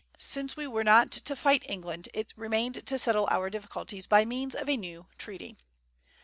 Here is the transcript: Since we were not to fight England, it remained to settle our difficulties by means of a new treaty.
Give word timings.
Since 0.17 0.57
we 0.57 0.65
were 0.65 0.83
not 0.83 1.11
to 1.11 1.35
fight 1.35 1.63
England, 1.69 2.09
it 2.15 2.33
remained 2.35 2.87
to 2.87 2.97
settle 2.97 3.27
our 3.29 3.51
difficulties 3.51 4.07
by 4.07 4.25
means 4.25 4.55
of 4.55 4.67
a 4.67 4.75
new 4.75 5.05
treaty. 5.19 5.57